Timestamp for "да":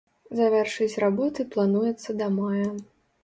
2.21-2.31